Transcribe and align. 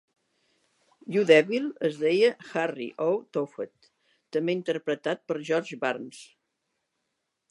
'You 1.15 1.21
Devil' 1.31 1.67
es 1.89 1.99
deia 2.03 2.31
Harry 2.53 2.87
O. 3.09 3.11
Tophet, 3.37 3.91
també 4.37 4.57
interpretat 4.61 5.23
per 5.29 5.39
George 5.51 5.81
Burns. 5.87 6.25